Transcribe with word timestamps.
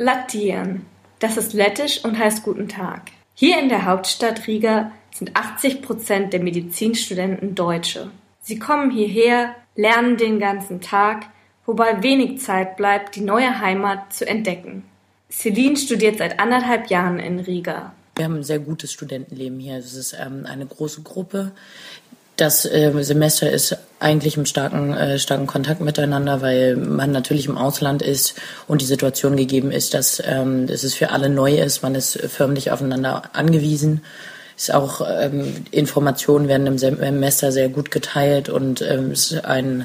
Latien. 0.00 0.86
Das 1.18 1.36
ist 1.36 1.52
lettisch 1.52 2.02
und 2.02 2.18
heißt 2.18 2.42
guten 2.42 2.68
Tag. 2.68 3.10
Hier 3.34 3.60
in 3.60 3.68
der 3.68 3.84
Hauptstadt 3.84 4.46
Riga 4.46 4.92
sind 5.14 5.36
80 5.36 5.82
Prozent 5.82 6.32
der 6.32 6.40
Medizinstudenten 6.40 7.54
Deutsche. 7.54 8.10
Sie 8.40 8.58
kommen 8.58 8.90
hierher, 8.90 9.54
lernen 9.76 10.16
den 10.16 10.40
ganzen 10.40 10.80
Tag, 10.80 11.26
wobei 11.66 12.02
wenig 12.02 12.40
Zeit 12.40 12.78
bleibt, 12.78 13.14
die 13.14 13.20
neue 13.20 13.60
Heimat 13.60 14.14
zu 14.14 14.26
entdecken. 14.26 14.84
Celine 15.30 15.76
studiert 15.76 16.16
seit 16.16 16.40
anderthalb 16.40 16.88
Jahren 16.88 17.18
in 17.18 17.38
Riga. 17.38 17.92
Wir 18.16 18.24
haben 18.24 18.36
ein 18.36 18.42
sehr 18.42 18.58
gutes 18.58 18.92
Studentenleben 18.92 19.60
hier. 19.60 19.76
Es 19.76 19.92
ist 19.92 20.16
ähm, 20.18 20.46
eine 20.46 20.64
große 20.64 21.02
Gruppe. 21.02 21.52
Das 22.40 22.64
äh, 22.64 22.90
Semester 23.02 23.50
ist 23.50 23.76
eigentlich 23.98 24.38
im 24.38 24.46
starken, 24.46 24.94
äh, 24.94 25.18
starken 25.18 25.46
Kontakt 25.46 25.82
miteinander, 25.82 26.40
weil 26.40 26.74
man 26.74 27.12
natürlich 27.12 27.44
im 27.44 27.58
Ausland 27.58 28.00
ist 28.00 28.34
und 28.66 28.80
die 28.80 28.86
Situation 28.86 29.36
gegeben 29.36 29.70
ist, 29.70 29.92
dass, 29.92 30.22
ähm, 30.24 30.66
dass 30.66 30.82
es 30.82 30.94
für 30.94 31.10
alle 31.10 31.28
neu 31.28 31.58
ist. 31.58 31.82
Man 31.82 31.94
ist 31.94 32.18
förmlich 32.18 32.70
aufeinander 32.70 33.24
angewiesen. 33.34 34.00
Ist 34.56 34.72
auch 34.72 35.02
ähm, 35.06 35.66
Informationen 35.70 36.48
werden 36.48 36.66
im 36.66 36.78
Semester 36.78 37.52
sehr 37.52 37.68
gut 37.68 37.90
geteilt 37.90 38.48
und 38.48 38.80
ähm, 38.80 39.12
ist 39.12 39.44
ein 39.44 39.84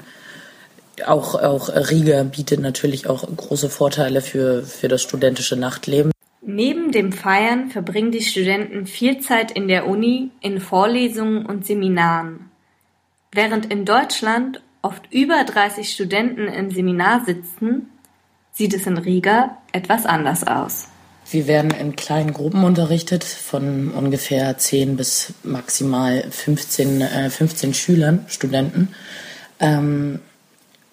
auch, 1.06 1.36
auch 1.36 1.68
Riga 1.68 2.24
bietet 2.24 2.62
natürlich 2.62 3.08
auch 3.08 3.28
große 3.36 3.70
Vorteile 3.70 4.22
für, 4.22 4.64
für 4.64 4.88
das 4.88 5.02
studentische 5.02 5.58
Nachtleben. 5.58 6.14
Neben 6.42 6.94
dem 6.94 7.12
Feiern 7.12 7.70
verbringen 7.70 8.12
die 8.12 8.22
Studenten 8.22 8.86
viel 8.86 9.20
Zeit 9.20 9.52
in 9.52 9.68
der 9.68 9.88
Uni, 9.88 10.30
in 10.40 10.62
Vorlesungen 10.62 11.46
und 11.46 11.66
Seminaren. 11.66 12.45
Während 13.32 13.72
in 13.72 13.86
Deutschland 13.86 14.62
oft 14.82 15.12
über 15.12 15.44
30 15.44 15.90
Studenten 15.90 16.48
im 16.48 16.72
Seminar 16.72 17.26
sitzen, 17.26 17.90
sieht 18.54 18.74
es 18.74 18.88
in 18.88 18.98
Riga 18.98 19.58
etwas 19.72 20.06
anders 20.06 20.46
aus. 20.46 20.88
Wir 21.30 21.48
werden 21.48 21.72
in 21.72 21.96
kleinen 21.96 22.34
Gruppen 22.34 22.64
unterrichtet 22.64 23.24
von 23.24 23.90
ungefähr 23.92 24.58
10 24.58 24.96
bis 24.96 25.34
maximal 25.44 26.24
15, 26.30 27.02
äh, 27.02 27.30
15 27.30 27.74
Schülern, 27.74 28.26
Studenten. 28.28 28.94
Ähm, 29.60 30.20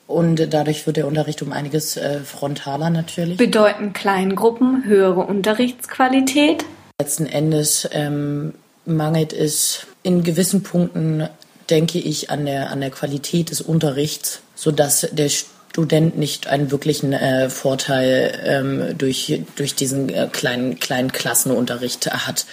und 0.07 0.53
dadurch 0.53 0.87
wird 0.87 0.97
der 0.97 1.07
Unterricht 1.07 1.43
um 1.43 1.53
einiges 1.53 1.97
äh, 1.97 2.21
frontaler 2.21 2.91
natürlich. 2.91 3.37
Bedeuten 3.37 3.93
Kleingruppen 3.93 4.85
höhere 4.85 5.21
Unterrichtsqualität? 5.21 6.65
Letzten 7.01 7.27
Endes 7.27 7.89
ähm, 7.93 8.55
mangelt 8.85 9.33
es 9.33 9.87
in 10.03 10.23
gewissen 10.23 10.63
Punkten, 10.63 11.29
denke 11.73 11.99
ich, 11.99 12.29
an 12.29 12.45
der, 12.45 12.71
an 12.71 12.83
der 12.83 12.91
Qualität 12.91 13.51
des 13.51 13.63
Unterrichts, 13.63 14.43
sodass 14.55 15.09
der 15.11 15.31
Student 15.31 16.19
nicht 16.19 16.47
einen 16.47 16.71
wirklichen 16.71 17.15
äh, 17.15 17.49
Vorteil 17.49 18.39
ähm, 18.45 18.99
durch, 18.99 19.41
durch 19.57 19.75
diesen 19.75 20.11
äh, 20.11 20.29
kleinen, 20.31 20.79
kleinen 20.79 21.13
Klassenunterricht 21.13 22.13
hat. 22.13 22.45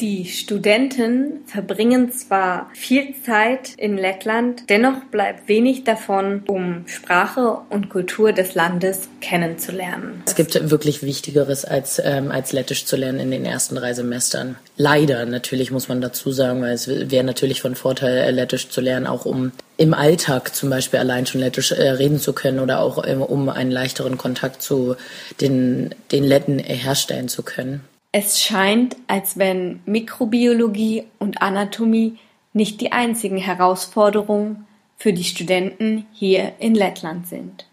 Die 0.00 0.24
Studenten 0.24 1.40
verbringen 1.44 2.10
zwar 2.10 2.70
viel 2.72 3.14
Zeit 3.22 3.74
in 3.76 3.98
Lettland, 3.98 4.62
dennoch 4.70 5.04
bleibt 5.10 5.46
wenig 5.46 5.84
davon, 5.84 6.42
um 6.46 6.84
Sprache 6.86 7.58
und 7.68 7.90
Kultur 7.90 8.32
des 8.32 8.54
Landes 8.54 9.10
kennenzulernen. 9.20 10.22
Es 10.24 10.36
gibt 10.36 10.70
wirklich 10.70 11.02
Wichtigeres 11.02 11.66
als, 11.66 12.00
ähm, 12.02 12.30
als 12.30 12.52
Lettisch 12.52 12.86
zu 12.86 12.96
lernen 12.96 13.20
in 13.20 13.30
den 13.30 13.44
ersten 13.44 13.74
drei 13.74 13.92
Semestern. 13.92 14.56
Leider 14.78 15.26
natürlich 15.26 15.70
muss 15.70 15.88
man 15.88 16.00
dazu 16.00 16.32
sagen, 16.32 16.62
weil 16.62 16.72
es 16.72 16.88
wäre 16.88 17.24
natürlich 17.24 17.60
von 17.60 17.74
Vorteil, 17.74 18.16
äh, 18.16 18.30
Lettisch 18.30 18.70
zu 18.70 18.80
lernen, 18.80 19.06
auch 19.06 19.26
um 19.26 19.52
im 19.76 19.92
Alltag 19.92 20.54
zum 20.54 20.70
Beispiel 20.70 20.98
allein 20.98 21.26
schon 21.26 21.42
Lettisch 21.42 21.72
äh, 21.72 21.90
reden 21.90 22.18
zu 22.18 22.32
können 22.32 22.60
oder 22.60 22.80
auch 22.80 23.04
äh, 23.04 23.16
um 23.16 23.50
einen 23.50 23.70
leichteren 23.70 24.16
Kontakt 24.16 24.62
zu 24.62 24.96
den, 25.42 25.94
den 26.10 26.24
Letten 26.24 26.58
herstellen 26.58 27.28
zu 27.28 27.42
können. 27.42 27.82
Es 28.12 28.42
scheint, 28.42 28.96
als 29.06 29.38
wenn 29.38 29.80
Mikrobiologie 29.86 31.04
und 31.20 31.42
Anatomie 31.42 32.18
nicht 32.52 32.80
die 32.80 32.90
einzigen 32.90 33.36
Herausforderungen 33.36 34.66
für 34.96 35.12
die 35.12 35.24
Studenten 35.24 36.06
hier 36.12 36.54
in 36.58 36.74
Lettland 36.74 37.28
sind. 37.28 37.69